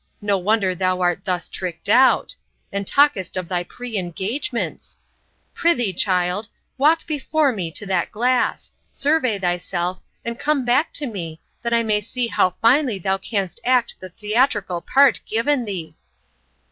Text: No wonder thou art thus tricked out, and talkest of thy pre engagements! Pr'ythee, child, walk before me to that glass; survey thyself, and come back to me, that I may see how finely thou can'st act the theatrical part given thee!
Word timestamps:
No 0.19 0.35
wonder 0.39 0.73
thou 0.73 0.99
art 1.01 1.25
thus 1.25 1.47
tricked 1.47 1.87
out, 1.87 2.33
and 2.71 2.87
talkest 2.87 3.37
of 3.37 3.47
thy 3.47 3.63
pre 3.63 3.99
engagements! 3.99 4.97
Pr'ythee, 5.55 5.93
child, 5.95 6.47
walk 6.75 7.05
before 7.05 7.51
me 7.51 7.69
to 7.73 7.85
that 7.85 8.11
glass; 8.11 8.71
survey 8.91 9.37
thyself, 9.37 10.01
and 10.25 10.39
come 10.39 10.65
back 10.65 10.91
to 10.93 11.05
me, 11.05 11.39
that 11.61 11.71
I 11.71 11.83
may 11.83 12.01
see 12.01 12.25
how 12.25 12.55
finely 12.63 12.97
thou 12.97 13.19
can'st 13.19 13.59
act 13.63 13.95
the 13.99 14.09
theatrical 14.09 14.81
part 14.81 15.19
given 15.27 15.65
thee! 15.65 15.93